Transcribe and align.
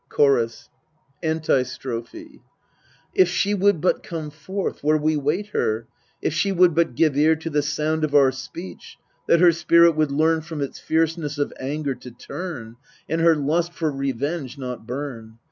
I 0.01 0.15
CHORUS. 0.15 0.69
Antistrophe 1.21 2.41
If 3.13 3.27
she 3.29 3.53
would 3.53 3.79
but 3.81 4.01
come 4.01 4.31
forth 4.31 4.83
where 4.83 4.97
we 4.97 5.15
wait 5.15 5.49
her, 5.49 5.85
If 6.23 6.33
she 6.33 6.51
would 6.51 6.73
but 6.73 6.95
give 6.95 7.15
ear 7.15 7.35
to 7.35 7.51
the 7.51 7.61
sound 7.61 8.03
Of 8.03 8.15
our 8.15 8.31
speech, 8.31 8.97
that 9.27 9.41
her 9.41 9.51
spirit 9.51 9.91
would 9.95 10.09
learn 10.11 10.41
From 10.41 10.59
its 10.59 10.79
fierceness 10.79 11.37
of 11.37 11.53
anger 11.59 11.93
to 11.93 12.09
turn, 12.09 12.77
And 13.07 13.21
her 13.21 13.35
lust 13.35 13.73
for 13.73 13.91
revenge 13.91 14.57
not 14.57 14.87
burn 14.87 15.37